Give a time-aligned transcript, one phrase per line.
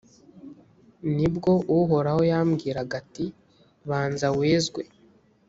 [1.15, 3.25] ni bwo uhoraho yambwiraga ati
[3.87, 4.81] banza wezwe